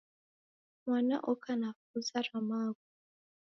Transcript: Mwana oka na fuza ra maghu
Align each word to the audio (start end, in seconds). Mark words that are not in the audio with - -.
Mwana 0.85 1.15
oka 1.31 1.51
na 1.61 1.69
fuza 1.79 2.17
ra 2.25 2.37
maghu 2.49 2.85